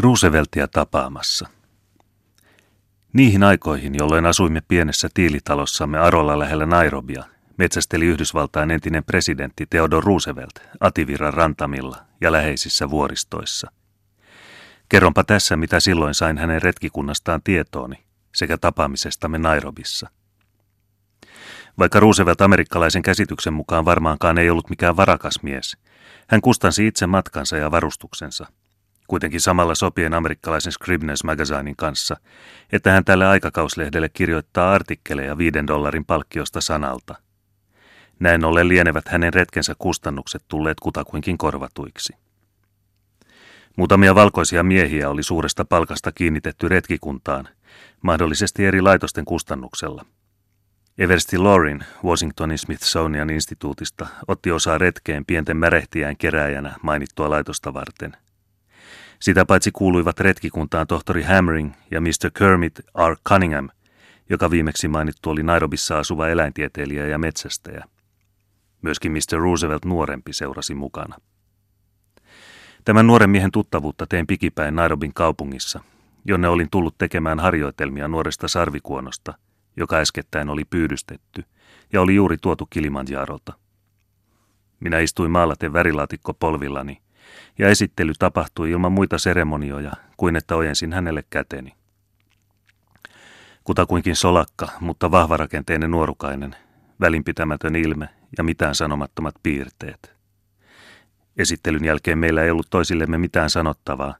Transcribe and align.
Rooseveltia 0.00 0.68
tapaamassa. 0.68 1.48
Niihin 3.12 3.42
aikoihin, 3.42 3.94
jolloin 3.94 4.26
asuimme 4.26 4.60
pienessä 4.68 5.08
tiilitalossamme 5.14 5.98
Arolla 5.98 6.38
lähellä 6.38 6.66
Nairobia, 6.66 7.24
metsästeli 7.56 8.06
Yhdysvaltain 8.06 8.70
entinen 8.70 9.04
presidentti 9.04 9.66
Theodore 9.66 10.04
Roosevelt 10.04 10.52
Ativiran 10.80 11.34
rantamilla 11.34 11.96
ja 12.20 12.32
läheisissä 12.32 12.90
vuoristoissa. 12.90 13.70
Kerronpa 14.88 15.24
tässä, 15.24 15.56
mitä 15.56 15.80
silloin 15.80 16.14
sain 16.14 16.38
hänen 16.38 16.62
retkikunnastaan 16.62 17.42
tietooni 17.42 18.04
sekä 18.34 18.58
tapaamisestamme 18.58 19.38
Nairobissa. 19.38 20.10
Vaikka 21.78 22.00
Roosevelt 22.00 22.40
amerikkalaisen 22.40 23.02
käsityksen 23.02 23.52
mukaan 23.52 23.84
varmaankaan 23.84 24.38
ei 24.38 24.50
ollut 24.50 24.70
mikään 24.70 24.96
varakas 24.96 25.42
mies, 25.42 25.76
hän 26.28 26.40
kustansi 26.40 26.86
itse 26.86 27.06
matkansa 27.06 27.56
ja 27.56 27.70
varustuksensa– 27.70 28.46
kuitenkin 29.10 29.40
samalla 29.40 29.74
sopien 29.74 30.14
amerikkalaisen 30.14 30.72
Scribners 30.72 31.24
Magazinein 31.24 31.76
kanssa, 31.76 32.16
että 32.72 32.92
hän 32.92 33.04
tälle 33.04 33.26
aikakauslehdelle 33.26 34.08
kirjoittaa 34.08 34.72
artikkeleja 34.72 35.38
viiden 35.38 35.66
dollarin 35.66 36.04
palkkiosta 36.04 36.60
sanalta. 36.60 37.14
Näin 38.20 38.44
ollen 38.44 38.68
lienevät 38.68 39.08
hänen 39.08 39.34
retkensä 39.34 39.74
kustannukset 39.78 40.44
tulleet 40.48 40.80
kutakuinkin 40.80 41.38
korvatuiksi. 41.38 42.12
Muutamia 43.76 44.14
valkoisia 44.14 44.62
miehiä 44.62 45.10
oli 45.10 45.22
suuresta 45.22 45.64
palkasta 45.64 46.12
kiinnitetty 46.12 46.68
retkikuntaan, 46.68 47.48
mahdollisesti 48.02 48.66
eri 48.66 48.80
laitosten 48.80 49.24
kustannuksella. 49.24 50.04
Eversti 50.98 51.38
Lorin 51.38 51.84
Washingtonin 52.04 52.58
Smithsonian 52.58 53.30
instituutista 53.30 54.06
otti 54.28 54.50
osaa 54.50 54.78
retkeen 54.78 55.24
pienten 55.24 55.56
märehtiään 55.56 56.16
keräjänä 56.16 56.74
mainittua 56.82 57.30
laitosta 57.30 57.74
varten– 57.74 58.16
sitä 59.20 59.44
paitsi 59.44 59.70
kuuluivat 59.72 60.20
retkikuntaan 60.20 60.86
tohtori 60.86 61.22
Hammering 61.22 61.72
ja 61.90 62.00
Mr. 62.00 62.30
Kermit 62.38 62.78
R. 63.08 63.16
Cunningham, 63.28 63.68
joka 64.30 64.50
viimeksi 64.50 64.88
mainittu 64.88 65.30
oli 65.30 65.42
Nairobissa 65.42 65.98
asuva 65.98 66.28
eläintieteilijä 66.28 67.06
ja 67.06 67.18
metsästäjä. 67.18 67.84
Myöskin 68.82 69.12
Mr. 69.12 69.38
Roosevelt 69.38 69.84
nuorempi 69.84 70.32
seurasi 70.32 70.74
mukana. 70.74 71.16
Tämän 72.84 73.06
nuoren 73.06 73.30
miehen 73.30 73.52
tuttavuutta 73.52 74.06
tein 74.06 74.26
pikipäin 74.26 74.76
Nairobin 74.76 75.14
kaupungissa, 75.14 75.80
jonne 76.24 76.48
olin 76.48 76.70
tullut 76.70 76.98
tekemään 76.98 77.40
harjoitelmia 77.40 78.08
nuoresta 78.08 78.48
sarvikuonosta, 78.48 79.34
joka 79.76 79.96
äskettäin 79.96 80.50
oli 80.50 80.64
pyydystetty 80.64 81.44
ja 81.92 82.00
oli 82.00 82.14
juuri 82.14 82.36
tuotu 82.38 82.66
Kilimanjarolta. 82.66 83.52
Minä 84.80 84.98
istuin 84.98 85.30
maalaten 85.30 85.72
värilaatikko 85.72 86.34
polvillani– 86.34 86.98
ja 87.58 87.68
esittely 87.68 88.12
tapahtui 88.18 88.70
ilman 88.70 88.92
muita 88.92 89.18
seremonioja 89.18 89.92
kuin 90.16 90.36
että 90.36 90.56
ojensin 90.56 90.92
hänelle 90.92 91.24
käteni. 91.30 91.74
Kutakuinkin 93.64 94.16
solakka, 94.16 94.68
mutta 94.80 95.10
vahvarakenteinen 95.10 95.90
nuorukainen, 95.90 96.56
välinpitämätön 97.00 97.76
ilme 97.76 98.08
ja 98.38 98.44
mitään 98.44 98.74
sanomattomat 98.74 99.34
piirteet. 99.42 100.14
Esittelyn 101.36 101.84
jälkeen 101.84 102.18
meillä 102.18 102.42
ei 102.42 102.50
ollut 102.50 102.70
toisillemme 102.70 103.18
mitään 103.18 103.50
sanottavaa, 103.50 104.14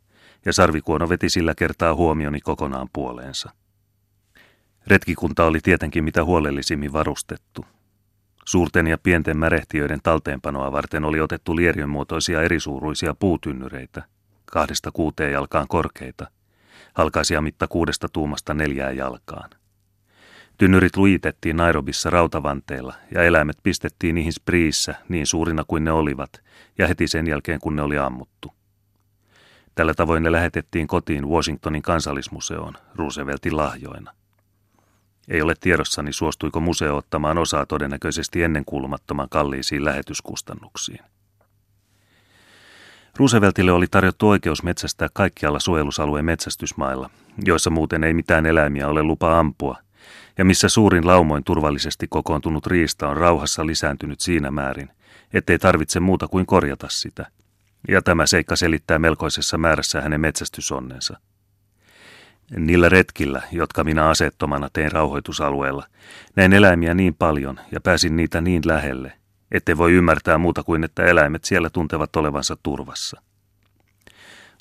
ja 0.46 0.52
sarvikuono 0.52 1.08
veti 1.08 1.28
sillä 1.28 1.54
kertaa 1.54 1.94
huomioni 1.94 2.40
kokonaan 2.40 2.88
puoleensa. 2.92 3.50
Retkikunta 4.86 5.44
oli 5.44 5.60
tietenkin 5.62 6.04
mitä 6.04 6.24
huolellisimmin 6.24 6.92
varustettu– 6.92 7.64
Suurten 8.44 8.86
ja 8.86 8.98
pienten 8.98 9.36
märehtiöiden 9.36 10.00
talteenpanoa 10.02 10.72
varten 10.72 11.04
oli 11.04 11.20
otettu 11.20 11.56
lieriön 11.56 11.90
muotoisia 11.90 12.42
erisuuruisia 12.42 13.14
puutynnyreitä, 13.14 14.02
kahdesta 14.52 14.90
kuuteen 14.92 15.32
jalkaan 15.32 15.68
korkeita, 15.68 16.30
halkaisia 16.94 17.40
mitta 17.40 17.68
kuudesta 17.68 18.08
tuumasta 18.08 18.54
neljää 18.54 18.90
jalkaan. 18.90 19.50
Tynnyrit 20.58 20.96
lujitettiin 20.96 21.56
Nairobissa 21.56 22.10
rautavanteilla 22.10 22.94
ja 23.14 23.22
eläimet 23.22 23.56
pistettiin 23.62 24.14
niihin 24.14 24.32
spriissä 24.32 24.94
niin 25.08 25.26
suurina 25.26 25.64
kuin 25.68 25.84
ne 25.84 25.92
olivat 25.92 26.42
ja 26.78 26.86
heti 26.86 27.08
sen 27.08 27.26
jälkeen 27.26 27.60
kun 27.60 27.76
ne 27.76 27.82
oli 27.82 27.98
ammuttu. 27.98 28.52
Tällä 29.74 29.94
tavoin 29.94 30.22
ne 30.22 30.32
lähetettiin 30.32 30.86
kotiin 30.86 31.28
Washingtonin 31.28 31.82
kansallismuseoon 31.82 32.74
Rooseveltin 32.94 33.56
lahjoina. 33.56 34.12
Ei 35.30 35.42
ole 35.42 35.54
tiedossani, 35.60 36.12
suostuiko 36.12 36.60
museo 36.60 36.96
ottamaan 36.96 37.38
osaa 37.38 37.66
todennäköisesti 37.66 38.42
ennenkuulumattoman 38.42 39.28
kalliisiin 39.28 39.84
lähetyskustannuksiin. 39.84 41.00
Rooseveltille 43.16 43.72
oli 43.72 43.86
tarjottu 43.90 44.28
oikeus 44.28 44.62
metsästää 44.62 45.08
kaikkialla 45.12 45.60
suojelusalueen 45.60 46.24
metsästysmailla, 46.24 47.10
joissa 47.44 47.70
muuten 47.70 48.04
ei 48.04 48.14
mitään 48.14 48.46
eläimiä 48.46 48.88
ole 48.88 49.02
lupa 49.02 49.38
ampua, 49.38 49.76
ja 50.38 50.44
missä 50.44 50.68
suurin 50.68 51.06
laumoin 51.06 51.44
turvallisesti 51.44 52.06
kokoontunut 52.08 52.66
riista 52.66 53.08
on 53.08 53.16
rauhassa 53.16 53.66
lisääntynyt 53.66 54.20
siinä 54.20 54.50
määrin, 54.50 54.90
ettei 55.32 55.58
tarvitse 55.58 56.00
muuta 56.00 56.28
kuin 56.28 56.46
korjata 56.46 56.86
sitä. 56.90 57.26
Ja 57.88 58.02
tämä 58.02 58.26
seikka 58.26 58.56
selittää 58.56 58.98
melkoisessa 58.98 59.58
määrässä 59.58 60.00
hänen 60.00 60.20
metsästysonnensa– 60.20 61.18
Niillä 62.56 62.88
retkillä, 62.88 63.42
jotka 63.52 63.84
minä 63.84 64.08
asettomana 64.08 64.68
tein 64.72 64.92
rauhoitusalueella, 64.92 65.86
näin 66.36 66.52
eläimiä 66.52 66.94
niin 66.94 67.14
paljon 67.14 67.60
ja 67.72 67.80
pääsin 67.80 68.16
niitä 68.16 68.40
niin 68.40 68.62
lähelle, 68.64 69.12
ettei 69.52 69.78
voi 69.78 69.92
ymmärtää 69.92 70.38
muuta 70.38 70.62
kuin, 70.62 70.84
että 70.84 71.04
eläimet 71.04 71.44
siellä 71.44 71.70
tuntevat 71.70 72.16
olevansa 72.16 72.56
turvassa. 72.62 73.22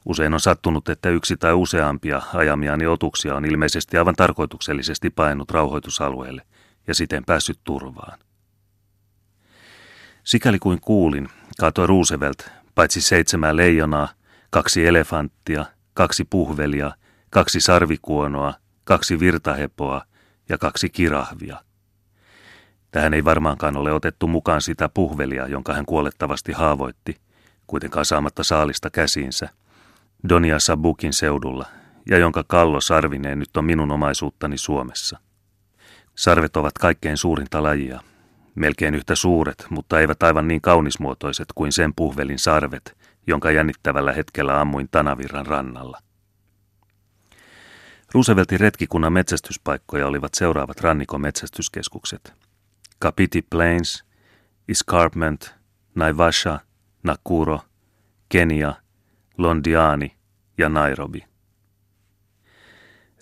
Usein 0.05 0.33
on 0.33 0.39
sattunut, 0.39 0.89
että 0.89 1.09
yksi 1.09 1.37
tai 1.37 1.53
useampia 1.53 2.21
ajamiani 2.33 2.87
otuksia 2.87 3.35
on 3.35 3.45
ilmeisesti 3.45 3.97
aivan 3.97 4.15
tarkoituksellisesti 4.15 5.09
painut 5.09 5.51
rauhoitusalueelle 5.51 6.41
ja 6.87 6.95
siten 6.95 7.25
päässyt 7.25 7.59
turvaan. 7.63 8.19
Sikäli 10.23 10.59
kuin 10.59 10.81
kuulin, 10.81 11.29
kaatoi 11.59 11.87
Roosevelt 11.87 12.51
paitsi 12.75 13.01
seitsemän 13.01 13.57
leijonaa, 13.57 14.09
kaksi 14.49 14.87
elefanttia, 14.87 15.65
kaksi 15.93 16.25
puhvelia– 16.29 16.91
kaksi 17.29 17.59
sarvikuonoa, 17.59 18.53
kaksi 18.83 19.19
virtahepoa 19.19 20.01
ja 20.49 20.57
kaksi 20.57 20.89
kirahvia. 20.89 21.61
Tähän 22.91 23.13
ei 23.13 23.25
varmaankaan 23.25 23.77
ole 23.77 23.93
otettu 23.93 24.27
mukaan 24.27 24.61
sitä 24.61 24.89
puhvelia, 24.89 25.47
jonka 25.47 25.73
hän 25.73 25.85
kuolettavasti 25.85 26.51
haavoitti, 26.51 27.15
kuitenkaan 27.67 28.05
saamatta 28.05 28.43
saalista 28.43 28.89
käsiinsä, 28.89 29.49
Donia 30.29 30.59
Sabukin 30.59 31.13
seudulla, 31.13 31.65
ja 32.09 32.17
jonka 32.17 32.43
kallo 32.47 32.81
sarvineen 32.81 33.39
nyt 33.39 33.57
on 33.57 33.65
minun 33.65 33.91
omaisuuttani 33.91 34.57
Suomessa. 34.57 35.19
Sarvet 36.15 36.57
ovat 36.57 36.77
kaikkein 36.77 37.17
suurinta 37.17 37.63
lajia, 37.63 38.01
melkein 38.55 38.95
yhtä 38.95 39.15
suuret, 39.15 39.65
mutta 39.69 39.99
eivät 39.99 40.23
aivan 40.23 40.47
niin 40.47 40.61
kaunismuotoiset 40.61 41.47
kuin 41.55 41.71
sen 41.71 41.93
puhvelin 41.95 42.39
sarvet, 42.39 42.97
jonka 43.27 43.51
jännittävällä 43.51 44.13
hetkellä 44.13 44.61
ammuin 44.61 44.87
Tanavirran 44.91 45.45
rannalla. 45.45 45.99
Rooseveltin 48.13 48.59
retkikunnan 48.59 49.13
metsästyspaikkoja 49.13 50.07
olivat 50.07 50.33
seuraavat 50.33 50.81
rannikon 50.81 51.21
metsästyskeskukset. 51.21 52.33
Kapiti 52.99 53.41
Plains, 53.41 54.05
Escarpment, 54.67 55.55
Naivasha, 55.95 56.59
Nakuro, 57.03 57.59
Kenia, 58.29 58.73
Londiani 59.37 60.15
ja 60.57 60.69
Nairobi. 60.69 61.25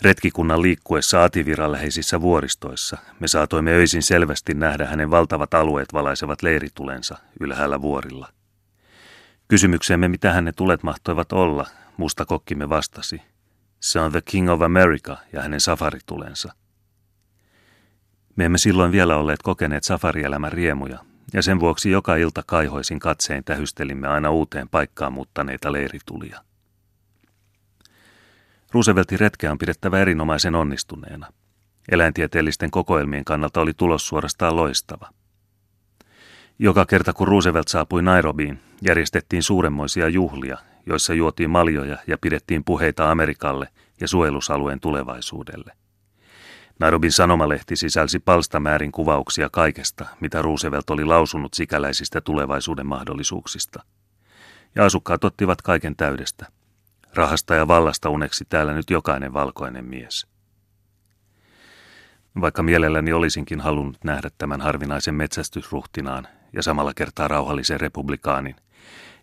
Retkikunnan 0.01 0.61
liikkuessa 0.61 1.23
Ativiran 1.23 1.71
läheisissä 1.71 2.21
vuoristoissa 2.21 2.97
me 3.19 3.27
saatoimme 3.27 3.71
öisin 3.71 4.03
selvästi 4.03 4.53
nähdä 4.53 4.85
hänen 4.85 5.11
valtavat 5.11 5.53
alueet 5.53 5.93
valaisevat 5.93 6.41
leiritulensa 6.41 7.17
ylhäällä 7.39 7.81
vuorilla. 7.81 8.29
Kysymykseemme, 9.47 10.07
mitä 10.07 10.33
hänen 10.33 10.53
tulet 10.55 10.83
mahtoivat 10.83 11.31
olla, 11.31 11.67
musta 11.97 12.25
kokkimme 12.25 12.69
vastasi– 12.69 13.21
se 13.79 13.99
on 13.99 14.11
The 14.11 14.21
King 14.25 14.49
of 14.49 14.61
America 14.61 15.17
ja 15.33 15.41
hänen 15.41 15.59
safaritulensa. 15.59 16.53
Me 18.35 18.45
emme 18.45 18.57
silloin 18.57 18.91
vielä 18.91 19.17
olleet 19.17 19.41
kokeneet 19.43 19.83
safarielämän 19.83 20.51
riemuja, 20.51 20.99
ja 21.33 21.41
sen 21.41 21.59
vuoksi 21.59 21.91
joka 21.91 22.15
ilta 22.15 22.43
kaihoisin 22.45 22.99
katsein 22.99 23.43
tähystelimme 23.43 24.07
aina 24.07 24.29
uuteen 24.29 24.69
paikkaan 24.69 25.13
muuttaneita 25.13 25.71
leiritulia. 25.71 26.43
Rooseveltin 28.71 29.19
retkeä 29.19 29.51
on 29.51 29.57
pidettävä 29.57 29.99
erinomaisen 29.99 30.55
onnistuneena. 30.55 31.27
Eläintieteellisten 31.91 32.71
kokoelmien 32.71 33.25
kannalta 33.25 33.61
oli 33.61 33.73
tulos 33.73 34.07
suorastaan 34.07 34.55
loistava. 34.55 35.09
Joka 36.59 36.85
kerta 36.85 37.13
kun 37.13 37.27
Roosevelt 37.27 37.67
saapui 37.67 38.01
Nairobiin, 38.01 38.59
järjestettiin 38.81 39.43
suuremmoisia 39.43 40.09
juhlia, 40.09 40.57
joissa 40.87 41.13
juotiin 41.13 41.49
maljoja 41.49 41.97
ja 42.07 42.17
pidettiin 42.17 42.63
puheita 42.63 43.11
Amerikalle 43.11 43.67
ja 44.01 44.07
suojelusalueen 44.07 44.79
tulevaisuudelle. 44.79 45.73
Nairobin 46.79 47.11
sanomalehti 47.11 47.75
sisälsi 47.75 48.19
palstamäärin 48.19 48.91
kuvauksia 48.91 49.49
kaikesta, 49.49 50.05
mitä 50.21 50.41
Roosevelt 50.41 50.89
oli 50.89 51.05
lausunut 51.05 51.53
sikäläisistä 51.53 52.21
tulevaisuuden 52.21 52.85
mahdollisuuksista. 52.85 53.83
Ja 54.75 54.85
asukkaat 54.85 55.23
ottivat 55.23 55.61
kaiken 55.61 55.95
täydestä. 55.95 56.45
Rahasta 57.13 57.55
ja 57.55 57.67
vallasta 57.67 58.09
uneksi 58.09 58.45
täällä 58.49 58.73
nyt 58.73 58.89
jokainen 58.89 59.33
valkoinen 59.33 59.85
mies. 59.85 60.27
Vaikka 62.41 62.63
mielelläni 62.63 63.13
olisinkin 63.13 63.61
halunnut 63.61 64.03
nähdä 64.03 64.29
tämän 64.37 64.61
harvinaisen 64.61 65.15
metsästysruhtinaan 65.15 66.27
ja 66.53 66.63
samalla 66.63 66.93
kertaa 66.93 67.27
rauhallisen 67.27 67.79
republikaanin, 67.79 68.55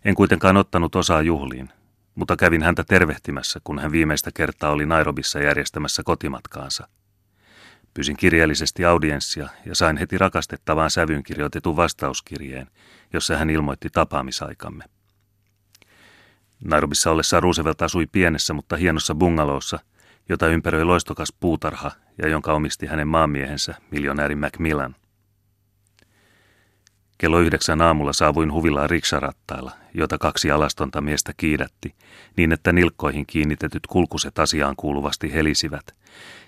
en 0.05 0.15
kuitenkaan 0.15 0.57
ottanut 0.57 0.95
osaa 0.95 1.21
juhliin, 1.21 1.69
mutta 2.15 2.35
kävin 2.35 2.63
häntä 2.63 2.83
tervehtimässä, 2.83 3.59
kun 3.63 3.79
hän 3.79 3.91
viimeistä 3.91 4.31
kertaa 4.33 4.71
oli 4.71 4.85
Nairobissa 4.85 5.39
järjestämässä 5.39 6.03
kotimatkaansa. 6.03 6.87
Pysin 7.93 8.17
kirjallisesti 8.17 8.85
audienssia 8.85 9.49
ja 9.65 9.75
sain 9.75 9.97
heti 9.97 10.17
rakastettavaan 10.17 10.91
sävyyn 10.91 11.23
kirjoitetun 11.23 11.75
vastauskirjeen, 11.75 12.67
jossa 13.13 13.37
hän 13.37 13.49
ilmoitti 13.49 13.89
tapaamisaikamme. 13.89 14.83
Nairobissa 16.63 17.11
ollessaan 17.11 17.43
Roosevelt 17.43 17.81
asui 17.81 18.07
pienessä, 18.11 18.53
mutta 18.53 18.75
hienossa 18.75 19.15
bungalowssa, 19.15 19.79
jota 20.29 20.47
ympäröi 20.47 20.83
loistokas 20.83 21.33
puutarha 21.39 21.91
ja 22.17 22.27
jonka 22.27 22.53
omisti 22.53 22.85
hänen 22.85 23.07
maamiehensä, 23.07 23.75
miljonääri 23.91 24.35
Macmillan. 24.35 24.95
Kello 27.17 27.39
yhdeksän 27.39 27.81
aamulla 27.81 28.13
saavuin 28.13 28.51
huvilaan 28.51 28.89
riksarattailla, 28.89 29.71
jota 29.93 30.17
kaksi 30.17 30.51
alastonta 30.51 31.01
miestä 31.01 31.33
kiidätti, 31.37 31.95
niin 32.37 32.51
että 32.51 32.71
nilkkoihin 32.71 33.25
kiinnitetyt 33.25 33.87
kulkuset 33.87 34.39
asiaan 34.39 34.75
kuuluvasti 34.77 35.33
helisivät, 35.33 35.95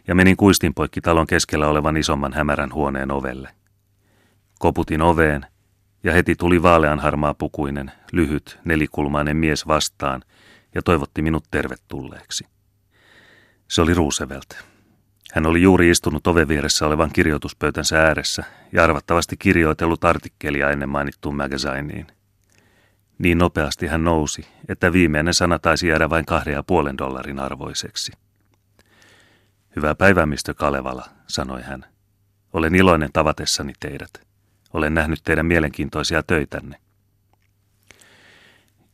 ja 0.07 0.15
menin 0.15 0.37
kuistin 0.37 0.73
poikki 0.73 1.01
talon 1.01 1.27
keskellä 1.27 1.67
olevan 1.67 1.97
isomman 1.97 2.33
hämärän 2.33 2.73
huoneen 2.73 3.11
ovelle. 3.11 3.49
Koputin 4.59 5.01
oveen, 5.01 5.45
ja 6.03 6.13
heti 6.13 6.35
tuli 6.35 6.63
vaalean 6.63 6.99
harmaa 6.99 7.33
pukuinen, 7.33 7.91
lyhyt, 8.11 8.59
nelikulmainen 8.65 9.37
mies 9.37 9.67
vastaan 9.67 10.21
ja 10.75 10.81
toivotti 10.81 11.21
minut 11.21 11.43
tervetulleeksi. 11.51 12.45
Se 13.67 13.81
oli 13.81 13.93
Roosevelt. 13.93 14.76
Hän 15.33 15.45
oli 15.45 15.61
juuri 15.61 15.89
istunut 15.89 16.27
oven 16.27 16.47
vieressä 16.47 16.85
olevan 16.85 17.11
kirjoituspöytänsä 17.13 18.01
ääressä 18.01 18.43
ja 18.71 18.83
arvattavasti 18.83 19.37
kirjoitellut 19.37 20.03
artikkelia 20.03 20.71
ennen 20.71 20.89
mainittuun 20.89 21.35
magazineen. 21.35 22.07
Niin 23.19 23.37
nopeasti 23.37 23.87
hän 23.87 24.03
nousi, 24.03 24.47
että 24.67 24.93
viimeinen 24.93 25.33
sana 25.33 25.59
taisi 25.59 25.87
jäädä 25.87 26.09
vain 26.09 26.25
kahden 26.25 26.53
ja 26.53 26.63
puolen 26.63 26.97
dollarin 26.97 27.39
arvoiseksi. 27.39 28.11
Hyvää 29.75 29.95
päivää, 29.95 30.25
Mr. 30.25 30.53
Kalevala, 30.55 31.05
sanoi 31.27 31.61
hän. 31.61 31.85
Olen 32.53 32.75
iloinen 32.75 33.09
tavatessani 33.13 33.73
teidät. 33.79 34.11
Olen 34.73 34.93
nähnyt 34.93 35.19
teidän 35.23 35.45
mielenkiintoisia 35.45 36.23
töitänne. 36.23 36.77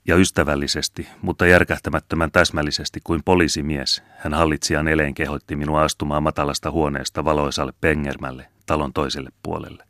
Ja 0.08 0.16
ystävällisesti, 0.16 1.08
mutta 1.22 1.46
järkähtämättömän 1.46 2.32
täsmällisesti 2.32 3.00
kuin 3.04 3.24
poliisimies, 3.24 4.04
hän 4.18 4.34
hallitsijan 4.34 4.88
eleen 4.88 5.14
kehoitti 5.14 5.56
minua 5.56 5.84
astumaan 5.84 6.24
matalasta 6.24 6.72
huoneesta 6.72 7.26
valoisalle 7.26 7.74
pengermälle 7.82 8.48
talon 8.66 8.94
toiselle 8.94 9.30
puolelle. 9.44 9.84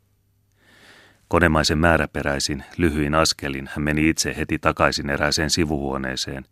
Konemaisen 1.28 1.78
määräperäisin, 1.78 2.64
lyhyin 2.76 3.14
askelin 3.14 3.70
hän 3.74 3.84
meni 3.84 4.08
itse 4.08 4.36
heti 4.36 4.58
takaisin 4.58 5.10
erääseen 5.10 5.50
sivuhuoneeseen 5.50 6.44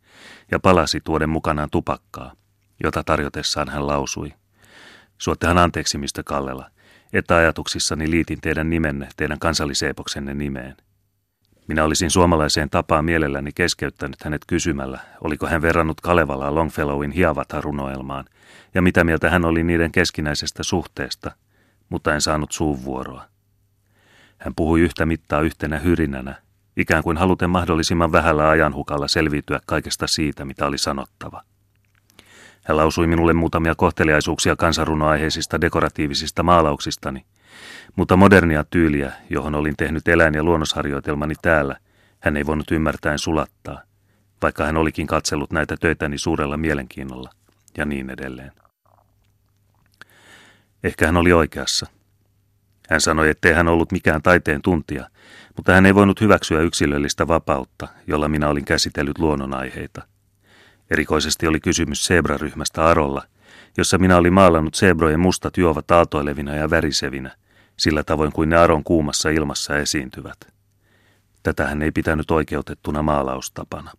ja 0.50 0.58
palasi 0.60 1.00
tuoden 1.04 1.30
mukanaan 1.30 1.70
tupakkaa, 1.70 2.32
jota 2.82 3.04
tarjotessaan 3.04 3.68
hän 3.68 3.86
lausui. 3.86 4.32
Suottehan 5.18 5.58
anteeksi, 5.58 5.98
mistä 5.98 6.22
Kallela– 6.22 6.70
että 7.12 7.36
ajatuksissani 7.36 8.10
liitin 8.10 8.40
teidän 8.40 8.70
nimenne 8.70 9.08
teidän 9.16 9.38
kansalliseepoksenne 9.38 10.34
nimeen. 10.34 10.76
Minä 11.68 11.84
olisin 11.84 12.10
suomalaiseen 12.10 12.70
tapaan 12.70 13.04
mielelläni 13.04 13.50
keskeyttänyt 13.54 14.24
hänet 14.24 14.42
kysymällä, 14.46 14.98
oliko 15.20 15.46
hän 15.46 15.62
verrannut 15.62 16.00
Kalevalaa 16.00 16.54
Longfellowin 16.54 17.12
Hiavata-runoelmaan 17.12 18.24
ja 18.74 18.82
mitä 18.82 19.04
mieltä 19.04 19.30
hän 19.30 19.44
oli 19.44 19.62
niiden 19.62 19.92
keskinäisestä 19.92 20.62
suhteesta, 20.62 21.30
mutta 21.88 22.14
en 22.14 22.20
saanut 22.20 22.52
suuvuoroa. 22.52 23.24
Hän 24.38 24.54
puhui 24.54 24.80
yhtä 24.80 25.06
mittaa 25.06 25.40
yhtenä 25.40 25.78
hyrinänä, 25.78 26.34
ikään 26.76 27.02
kuin 27.02 27.16
haluten 27.16 27.50
mahdollisimman 27.50 28.12
vähällä 28.12 28.48
ajanhukalla 28.48 29.08
selviytyä 29.08 29.60
kaikesta 29.66 30.06
siitä, 30.06 30.44
mitä 30.44 30.66
oli 30.66 30.78
sanottava. 30.78 31.42
Hän 32.64 32.76
lausui 32.76 33.06
minulle 33.06 33.32
muutamia 33.32 33.74
kohteliaisuuksia 33.74 34.56
kansanrunoaiheisista 34.56 35.60
dekoratiivisista 35.60 36.42
maalauksistani, 36.42 37.24
mutta 37.96 38.16
modernia 38.16 38.64
tyyliä, 38.64 39.12
johon 39.30 39.54
olin 39.54 39.76
tehnyt 39.76 40.08
eläin- 40.08 40.34
ja 40.34 40.44
luonnosharjoitelmani 40.44 41.34
täällä, 41.42 41.76
hän 42.20 42.36
ei 42.36 42.46
voinut 42.46 42.70
ymmärtäen 42.70 43.18
sulattaa, 43.18 43.82
vaikka 44.42 44.64
hän 44.64 44.76
olikin 44.76 45.06
katsellut 45.06 45.52
näitä 45.52 45.76
töitäni 45.80 46.18
suurella 46.18 46.56
mielenkiinnolla, 46.56 47.30
ja 47.76 47.84
niin 47.84 48.10
edelleen. 48.10 48.52
Ehkä 50.84 51.06
hän 51.06 51.16
oli 51.16 51.32
oikeassa. 51.32 51.86
Hän 52.90 53.00
sanoi, 53.00 53.28
ettei 53.28 53.52
hän 53.52 53.68
ollut 53.68 53.92
mikään 53.92 54.22
taiteen 54.22 54.62
tuntija, 54.62 55.08
mutta 55.56 55.72
hän 55.72 55.86
ei 55.86 55.94
voinut 55.94 56.20
hyväksyä 56.20 56.60
yksilöllistä 56.60 57.28
vapautta, 57.28 57.88
jolla 58.06 58.28
minä 58.28 58.48
olin 58.48 58.64
käsitellyt 58.64 59.18
luonnonaiheita. 59.18 60.02
Erikoisesti 60.90 61.46
oli 61.46 61.60
kysymys 61.60 62.06
sebraryhmästä 62.06 62.84
Arolla, 62.84 63.22
jossa 63.76 63.98
minä 63.98 64.16
olin 64.16 64.32
maalannut 64.32 64.74
sebrojen 64.74 65.20
mustat 65.20 65.56
juovat 65.56 65.90
aaltoilevina 65.90 66.54
ja 66.54 66.70
värisevinä, 66.70 67.36
sillä 67.82 68.02
tavoin 68.02 68.32
kuin 68.32 68.48
ne 68.48 68.56
Aron 68.56 68.84
kuumassa 68.84 69.30
ilmassa 69.30 69.78
esiintyvät. 69.78 70.38
Tätä 71.42 71.66
hän 71.66 71.82
ei 71.82 71.90
pitänyt 71.90 72.30
oikeutettuna 72.30 73.02
maalaustapana. 73.02 73.92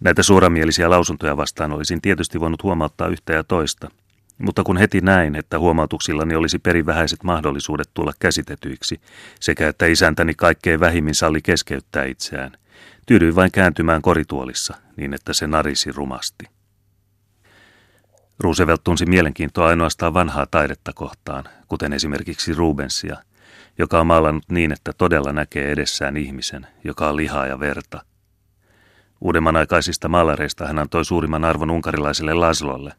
Näitä 0.00 0.22
suoramielisiä 0.22 0.90
lausuntoja 0.90 1.36
vastaan 1.36 1.72
olisin 1.72 2.00
tietysti 2.00 2.40
voinut 2.40 2.62
huomauttaa 2.62 3.08
yhtä 3.08 3.32
ja 3.32 3.44
toista, 3.44 3.90
mutta 4.38 4.64
kun 4.64 4.76
heti 4.76 5.00
näin, 5.00 5.36
että 5.36 5.58
huomautuksillani 5.58 6.34
olisi 6.34 6.58
perivähäiset 6.58 7.22
mahdollisuudet 7.22 7.90
tulla 7.94 8.12
käsitetyiksi, 8.18 9.00
sekä 9.40 9.68
että 9.68 9.86
isäntäni 9.86 10.34
kaikkein 10.34 10.80
vähimmin 10.80 11.14
salli 11.14 11.42
keskeyttää 11.42 12.04
itseään– 12.04 12.52
Tyydyin 13.08 13.34
vain 13.34 13.52
kääntymään 13.52 14.02
korituolissa 14.02 14.74
niin, 14.96 15.14
että 15.14 15.32
se 15.32 15.46
narisi 15.46 15.92
rumasti. 15.92 16.44
Roosevelt 18.40 18.84
tunsi 18.84 19.06
mielenkiintoa 19.06 19.68
ainoastaan 19.68 20.14
vanhaa 20.14 20.46
taidetta 20.50 20.92
kohtaan, 20.92 21.44
kuten 21.68 21.92
esimerkiksi 21.92 22.54
Rubensia, 22.54 23.16
joka 23.78 24.00
on 24.00 24.06
maalannut 24.06 24.44
niin, 24.50 24.72
että 24.72 24.92
todella 24.92 25.32
näkee 25.32 25.72
edessään 25.72 26.16
ihmisen, 26.16 26.66
joka 26.84 27.08
on 27.08 27.16
lihaa 27.16 27.46
ja 27.46 27.60
verta. 27.60 28.04
Uudemman 29.20 29.56
aikaisista 29.56 30.08
maalareista 30.08 30.66
hän 30.66 30.78
antoi 30.78 31.04
suurimman 31.04 31.44
arvon 31.44 31.70
unkarilaiselle 31.70 32.34
Laslolle. 32.34 32.92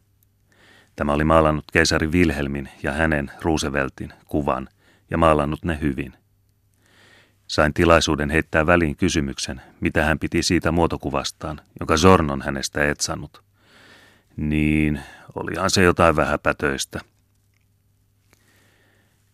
Tämä 0.95 1.13
oli 1.13 1.23
maalannut 1.23 1.65
keisari 1.73 2.07
Wilhelmin 2.07 2.69
ja 2.83 2.91
hänen, 2.91 3.31
Rooseveltin, 3.41 4.13
kuvan 4.25 4.69
ja 5.11 5.17
maalannut 5.17 5.65
ne 5.65 5.77
hyvin– 5.81 6.13
Sain 7.49 7.73
tilaisuuden 7.73 8.29
heittää 8.29 8.65
väliin 8.65 8.95
kysymyksen, 8.95 9.61
mitä 9.79 10.05
hän 10.05 10.19
piti 10.19 10.43
siitä 10.43 10.71
muotokuvastaan, 10.71 11.61
jonka 11.79 11.97
Zorn 11.97 12.29
on 12.29 12.41
hänestä 12.41 12.89
etsannut. 12.89 13.43
Niin, 14.37 14.99
olihan 15.36 15.69
se 15.69 15.83
jotain 15.83 16.15
vähäpätöistä. 16.15 17.00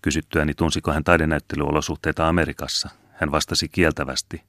Kysyttyäni 0.02 0.54
tunsiko 0.54 0.92
hän 0.92 1.04
taidenäyttelyolosuhteita 1.04 2.28
Amerikassa, 2.28 2.90
hän 3.12 3.32
vastasi 3.32 3.70
kieltävästi, 3.70 4.44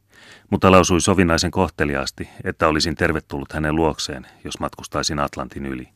mutta 0.50 0.71
lausui 0.71 1.00
sovinnaisen 1.00 1.50
kohteliaasti, 1.50 2.29
että 2.45 2.69
olisin 2.69 2.95
tervetullut 2.95 3.53
hänen 3.53 3.76
luokseen, 3.76 4.26
jos 4.45 4.61
matkustaisin 4.61 5.19
Atlantin 5.19 5.67
yli. 5.67 5.88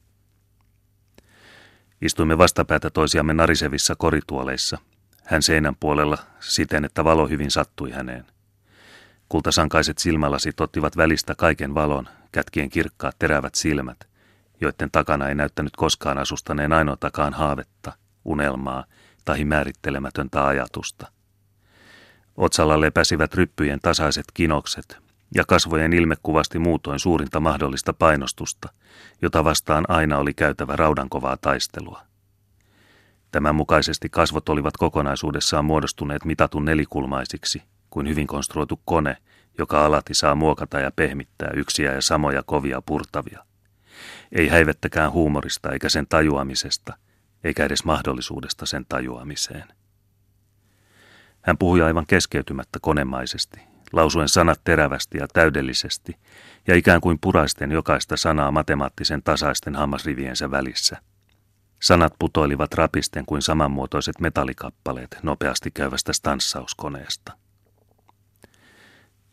Istuimme 2.02 2.38
vastapäätä 2.38 2.90
toisiamme 2.90 3.34
narisevissa 3.34 3.96
korituoleissa– 3.96 4.78
hän 5.30 5.42
seinän 5.42 5.76
puolella 5.80 6.18
siten, 6.40 6.84
että 6.84 7.04
valo 7.04 7.26
hyvin 7.26 7.50
sattui 7.50 7.90
häneen. 7.90 8.26
Kultasankaiset 9.28 9.98
silmälasit 9.98 10.60
ottivat 10.60 10.96
välistä 10.96 11.34
kaiken 11.34 11.74
valon, 11.74 12.08
kätkien 12.32 12.70
kirkkaat 12.70 13.16
terävät 13.18 13.54
silmät, 13.54 14.08
joiden 14.60 14.90
takana 14.92 15.28
ei 15.28 15.34
näyttänyt 15.34 15.76
koskaan 15.76 16.18
asustaneen 16.18 16.72
ainoatakaan 16.72 17.32
haavetta, 17.32 17.92
unelmaa 18.24 18.84
tai 19.24 19.44
määrittelemätöntä 19.44 20.46
ajatusta. 20.46 21.06
Otsalla 22.36 22.80
lepäsivät 22.80 23.34
ryppyjen 23.34 23.80
tasaiset 23.82 24.24
kinokset, 24.34 24.98
ja 25.34 25.44
kasvojen 25.44 25.92
ilme 25.92 26.14
kuvasti 26.22 26.58
muutoin 26.58 26.98
suurinta 26.98 27.40
mahdollista 27.40 27.92
painostusta, 27.92 28.68
jota 29.22 29.44
vastaan 29.44 29.84
aina 29.88 30.18
oli 30.18 30.34
käytävä 30.34 30.76
raudankovaa 30.76 31.36
taistelua. 31.36 32.02
Tämän 33.30 33.54
mukaisesti 33.54 34.08
kasvot 34.08 34.48
olivat 34.48 34.76
kokonaisuudessaan 34.76 35.64
muodostuneet 35.64 36.24
mitatun 36.24 36.64
nelikulmaisiksi, 36.64 37.62
kuin 37.90 38.08
hyvin 38.08 38.26
konstruoitu 38.26 38.80
kone, 38.84 39.16
joka 39.58 39.84
alati 39.84 40.14
saa 40.14 40.34
muokata 40.34 40.80
ja 40.80 40.90
pehmittää 40.90 41.50
yksiä 41.54 41.94
ja 41.94 42.02
samoja 42.02 42.42
kovia 42.42 42.82
purtavia. 42.86 43.49
Ei 44.32 44.48
häivettäkään 44.48 45.12
huumorista 45.12 45.70
eikä 45.72 45.88
sen 45.88 46.06
tajuamisesta, 46.08 46.96
eikä 47.44 47.64
edes 47.64 47.84
mahdollisuudesta 47.84 48.66
sen 48.66 48.86
tajuamiseen. 48.88 49.64
Hän 51.40 51.58
puhui 51.58 51.82
aivan 51.82 52.06
keskeytymättä 52.06 52.78
konemaisesti, 52.82 53.60
lausuen 53.92 54.28
sanat 54.28 54.60
terävästi 54.64 55.18
ja 55.18 55.28
täydellisesti, 55.28 56.16
ja 56.66 56.76
ikään 56.76 57.00
kuin 57.00 57.18
puraisten 57.20 57.72
jokaista 57.72 58.16
sanaa 58.16 58.50
matemaattisen 58.50 59.22
tasaisten 59.22 59.76
hammasriviensä 59.76 60.50
välissä. 60.50 60.96
Sanat 61.82 62.14
putoilivat 62.18 62.74
rapisten 62.74 63.26
kuin 63.26 63.42
samanmuotoiset 63.42 64.20
metallikappaleet 64.20 65.18
nopeasti 65.22 65.70
käyvästä 65.70 66.12
stanssauskoneesta. 66.12 67.32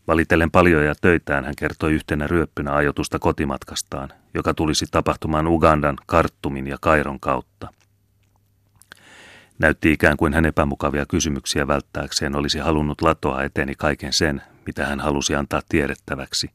Valitellen 0.08 0.50
paljoja 0.50 0.94
töitään 1.00 1.44
hän 1.44 1.54
kertoi 1.58 1.92
yhtenä 1.92 2.26
ryöppynä 2.26 2.74
ajotusta 2.74 3.18
kotimatkastaan, 3.18 4.08
joka 4.34 4.54
tulisi 4.54 4.86
tapahtumaan 4.90 5.46
Ugandan, 5.46 5.96
Karttumin 6.06 6.66
ja 6.66 6.76
Kairon 6.80 7.20
kautta. 7.20 7.68
Näytti 9.58 9.92
ikään 9.92 10.16
kuin 10.16 10.34
hän 10.34 10.44
epämukavia 10.44 11.06
kysymyksiä 11.06 11.66
välttääkseen 11.66 12.36
olisi 12.36 12.58
halunnut 12.58 13.02
latoa 13.02 13.42
eteni 13.42 13.74
kaiken 13.74 14.12
sen, 14.12 14.42
mitä 14.66 14.86
hän 14.86 15.00
halusi 15.00 15.34
antaa 15.34 15.62
tiedettäväksi, 15.68 16.50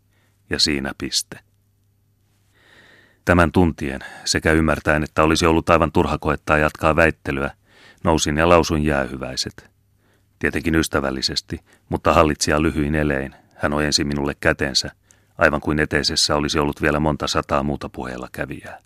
ja 0.50 0.60
siinä 0.60 0.92
piste. 0.98 1.40
Tämän 3.26 3.52
tuntien, 3.52 4.02
sekä 4.26 4.52
ymmärtäen, 4.52 5.04
että 5.04 5.24
olisi 5.24 5.46
ollut 5.46 5.70
aivan 5.70 5.92
turha 5.92 6.18
koettaa 6.18 6.58
jatkaa 6.58 6.96
väittelyä, 6.96 7.52
nousin 8.04 8.38
ja 8.38 8.50
lausuin 8.50 8.84
jäähyväiset. 8.84 9.70
Tietenkin 10.40 10.76
ystävällisesti, 10.76 11.60
mutta 11.90 12.14
hallitsija 12.14 12.62
lyhyin 12.62 12.96
elein, 12.96 13.36
hän 13.56 13.74
ojensi 13.74 14.04
minulle 14.04 14.36
kätensä, 14.40 14.92
aivan 15.38 15.62
kuin 15.62 15.80
eteisessä 15.80 16.36
olisi 16.36 16.60
ollut 16.60 16.82
vielä 16.82 17.00
monta 17.00 17.28
sataa 17.28 17.64
muuta 17.64 17.90
puheella 17.90 18.28
kävijää. 18.32 18.80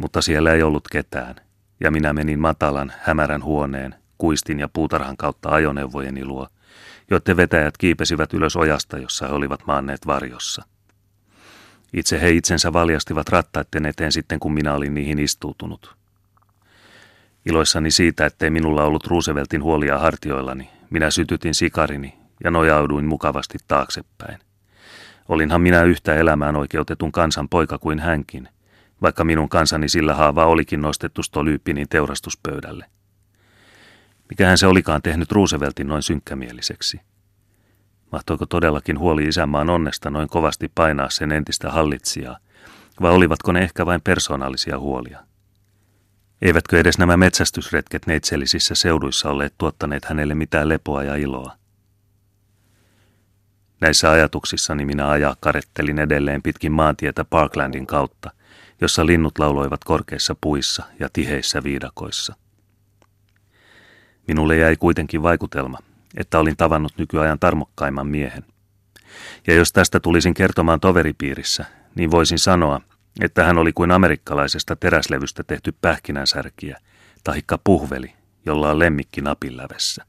Mutta 0.00 0.22
siellä 0.22 0.52
ei 0.52 0.62
ollut 0.62 0.88
ketään, 0.88 1.34
ja 1.80 1.90
minä 1.90 2.12
menin 2.12 2.40
matalan, 2.40 2.92
hämärän 3.00 3.44
huoneen, 3.44 3.94
kuistin 4.18 4.60
ja 4.60 4.68
puutarhan 4.68 5.16
kautta 5.16 5.48
ajoneuvojeni 5.48 6.24
luo, 6.24 6.48
joiden 7.10 7.36
vetäjät 7.36 7.78
kiipesivät 7.78 8.32
ylös 8.32 8.56
ojasta, 8.56 8.98
jossa 8.98 9.26
he 9.28 9.34
olivat 9.34 9.66
maanneet 9.66 10.06
varjossa. 10.06 10.62
Itse 11.92 12.20
he 12.20 12.30
itsensä 12.30 12.72
valjastivat 12.72 13.28
rattaitten 13.28 13.86
eteen 13.86 14.12
sitten, 14.12 14.40
kun 14.40 14.54
minä 14.54 14.74
olin 14.74 14.94
niihin 14.94 15.18
istuutunut. 15.18 15.96
Iloissani 17.46 17.90
siitä, 17.90 18.26
ettei 18.26 18.50
minulla 18.50 18.84
ollut 18.84 19.06
Rooseveltin 19.06 19.62
huolia 19.62 19.98
hartioillani, 19.98 20.70
minä 20.90 21.10
sytytin 21.10 21.54
sikarini 21.54 22.25
nojauduin 22.44 23.04
mukavasti 23.04 23.58
taaksepäin. 23.68 24.38
Olinhan 25.28 25.60
minä 25.60 25.82
yhtä 25.82 26.14
elämään 26.14 26.56
oikeutetun 26.56 27.12
kansan 27.12 27.48
poika 27.48 27.78
kuin 27.78 27.98
hänkin, 27.98 28.48
vaikka 29.02 29.24
minun 29.24 29.48
kansani 29.48 29.88
sillä 29.88 30.14
haava 30.14 30.46
olikin 30.46 30.80
nostettu 30.80 31.22
Stolyypinin 31.22 31.88
teurastuspöydälle. 31.88 32.86
Mikähän 34.28 34.58
se 34.58 34.66
olikaan 34.66 35.02
tehnyt 35.02 35.32
Rooseveltin 35.32 35.88
noin 35.88 36.02
synkkämieliseksi? 36.02 37.00
Mahtoiko 38.12 38.46
todellakin 38.46 38.98
huoli 38.98 39.24
isänmaan 39.24 39.70
onnesta 39.70 40.10
noin 40.10 40.28
kovasti 40.28 40.72
painaa 40.74 41.10
sen 41.10 41.32
entistä 41.32 41.70
hallitsijaa, 41.70 42.38
vai 43.00 43.12
olivatko 43.12 43.52
ne 43.52 43.60
ehkä 43.60 43.86
vain 43.86 44.00
persoonallisia 44.00 44.78
huolia? 44.78 45.20
Eivätkö 46.42 46.80
edes 46.80 46.98
nämä 46.98 47.16
metsästysretket 47.16 48.06
neitsellisissä 48.06 48.74
seuduissa 48.74 49.30
olleet 49.30 49.54
tuottaneet 49.58 50.04
hänelle 50.04 50.34
mitään 50.34 50.68
lepoa 50.68 51.02
ja 51.02 51.16
iloa? 51.16 51.56
Näissä 53.80 54.10
ajatuksissani 54.10 54.84
minä 54.84 55.10
ajaa 55.10 55.36
karettelin 55.40 55.98
edelleen 55.98 56.42
pitkin 56.42 56.72
maantietä 56.72 57.24
Parklandin 57.24 57.86
kautta, 57.86 58.30
jossa 58.80 59.06
linnut 59.06 59.38
lauloivat 59.38 59.84
korkeissa 59.84 60.36
puissa 60.40 60.84
ja 61.00 61.08
tiheissä 61.12 61.62
viidakoissa. 61.62 62.34
Minulle 64.28 64.56
jäi 64.56 64.76
kuitenkin 64.76 65.22
vaikutelma, 65.22 65.78
että 66.16 66.38
olin 66.38 66.56
tavannut 66.56 66.92
nykyajan 66.98 67.38
tarmokkaimman 67.38 68.06
miehen. 68.06 68.44
Ja 69.46 69.54
jos 69.54 69.72
tästä 69.72 70.00
tulisin 70.00 70.34
kertomaan 70.34 70.80
toveripiirissä, 70.80 71.64
niin 71.94 72.10
voisin 72.10 72.38
sanoa, 72.38 72.80
että 73.20 73.44
hän 73.44 73.58
oli 73.58 73.72
kuin 73.72 73.90
amerikkalaisesta 73.90 74.76
teräslevystä 74.76 75.44
tehty 75.44 75.74
pähkinänsärkiä, 75.80 76.78
tahikka 77.24 77.58
puhveli, 77.64 78.12
jolla 78.46 78.70
on 78.70 78.78
lemmikki 78.78 79.20
napinlävessä. 79.20 80.04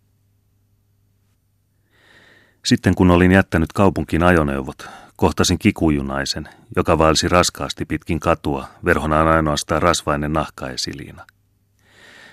Sitten 2.66 2.96
kun 2.96 3.12
olin 3.12 3.32
jättänyt 3.32 3.74
kaupunkin 3.74 4.24
ajoneuvot, 4.24 4.90
kohtasin 5.16 5.60
kikujunaisen, 5.60 6.50
joka 6.76 6.98
vaelsi 6.98 7.30
raskaasti 7.30 7.86
pitkin 7.86 8.20
katua, 8.20 8.68
verhonaan 8.86 9.28
ainoastaan 9.28 9.82
rasvainen 9.82 10.34
nahkaesiliina. 10.34 11.26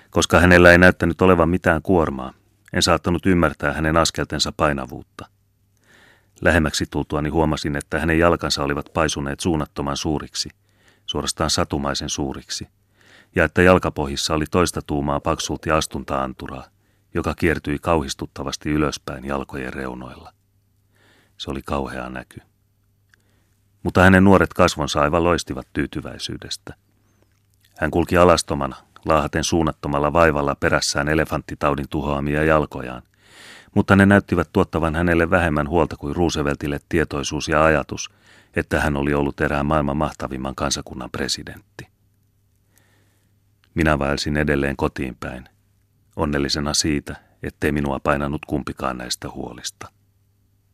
Koska 0.09 0.39
hänellä 0.39 0.71
ei 0.71 0.77
näyttänyt 0.77 1.21
olevan 1.21 1.49
mitään 1.49 1.81
kuormaa, 1.81 2.33
en 2.73 2.83
saattanut 2.83 3.25
ymmärtää 3.25 3.73
hänen 3.73 3.97
askeltensa 3.97 4.53
painavuutta. 4.57 5.25
Lähemmäksi 6.41 6.85
tultuani 6.91 7.29
huomasin, 7.29 7.75
että 7.75 7.99
hänen 7.99 8.19
jalkansa 8.19 8.63
olivat 8.63 8.89
paisuneet 8.93 9.39
suunnattoman 9.39 9.97
suuriksi, 9.97 10.49
suorastaan 11.05 11.49
satumaisen 11.49 12.09
suuriksi, 12.09 12.67
ja 13.35 13.43
että 13.43 13.61
jalkapohjissa 13.61 14.33
oli 14.33 14.45
toista 14.51 14.81
tuumaa 14.81 15.19
paksulti 15.19 15.71
astunta-anturaa, 15.71 16.63
joka 17.15 17.33
kiertyi 17.35 17.79
kauhistuttavasti 17.79 18.69
ylöspäin 18.69 19.25
jalkojen 19.25 19.73
reunoilla. 19.73 20.33
Se 21.37 21.51
oli 21.51 21.61
kauhea 21.61 22.09
näky. 22.09 22.39
Mutta 23.83 24.01
hänen 24.01 24.23
nuoret 24.23 24.53
kasvonsa 24.53 25.01
aivan 25.01 25.23
loistivat 25.23 25.67
tyytyväisyydestä. 25.73 26.73
Hän 27.77 27.91
kulki 27.91 28.17
alastomana, 28.17 28.75
laahaten 29.05 29.43
suunnattomalla 29.43 30.13
vaivalla 30.13 30.55
perässään 30.55 31.09
elefanttitaudin 31.09 31.89
tuhoamia 31.89 32.43
jalkojaan, 32.43 33.03
mutta 33.75 33.95
ne 33.95 34.05
näyttivät 34.05 34.49
tuottavan 34.53 34.95
hänelle 34.95 35.29
vähemmän 35.29 35.69
huolta 35.69 35.95
kuin 35.97 36.15
Rooseveltille 36.15 36.79
tietoisuus 36.89 37.47
ja 37.47 37.65
ajatus, 37.65 38.09
että 38.55 38.81
hän 38.81 38.97
oli 38.97 39.13
ollut 39.13 39.41
erään 39.41 39.65
maailman 39.65 39.97
mahtavimman 39.97 40.55
kansakunnan 40.55 41.11
presidentti. 41.11 41.87
Minä 43.73 43.99
vaelsin 43.99 44.37
edelleen 44.37 44.75
kotiin 44.75 45.17
päin, 45.19 45.49
onnellisena 46.15 46.73
siitä, 46.73 47.15
ettei 47.43 47.71
minua 47.71 47.99
painanut 47.99 48.45
kumpikaan 48.45 48.97
näistä 48.97 49.29
huolista. 49.29 49.94